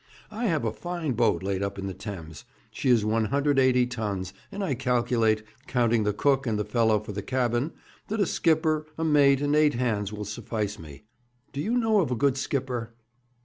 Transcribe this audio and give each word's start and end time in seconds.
I 0.31 0.47
have 0.47 0.65
a 0.65 0.71
fine 0.73 1.11
boat 1.11 1.43
laid 1.43 1.61
up 1.61 1.77
in 1.77 1.85
the 1.85 1.93
Thames. 1.93 2.43
She 2.71 2.89
is 2.89 3.05
180 3.05 3.85
tons, 3.85 4.33
and 4.51 4.63
I 4.63 4.73
calculate, 4.73 5.43
counting 5.67 6.05
the 6.05 6.11
cook 6.11 6.47
and 6.47 6.57
the 6.57 6.65
fellow 6.65 6.99
for 6.99 7.11
the 7.11 7.21
cabin, 7.21 7.73
that 8.07 8.19
a 8.19 8.25
skipper, 8.25 8.87
a 8.97 9.03
mate, 9.03 9.41
and 9.41 9.55
eight 9.55 9.75
hands 9.75 10.11
will 10.11 10.25
suffice 10.25 10.79
me. 10.79 11.03
Do 11.53 11.61
you 11.61 11.77
know 11.77 12.01
of 12.01 12.09
a 12.09 12.15
good 12.15 12.35
skipper?' 12.35 12.95